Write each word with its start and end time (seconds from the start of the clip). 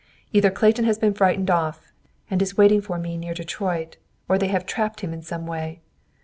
"Either 0.33 0.49
Clayton 0.49 0.83
has 0.83 0.97
been 0.97 1.13
frightened 1.13 1.51
off, 1.51 1.91
and 2.31 2.41
is 2.41 2.57
waiting 2.57 2.81
for 2.81 2.97
me 2.97 3.15
near 3.17 3.35
Detroit, 3.35 3.97
or 4.27 4.39
they 4.39 4.47
have 4.47 4.65
trapped 4.65 5.01
him 5.01 5.13
in 5.13 5.21
some 5.21 5.45
way. 5.45 5.79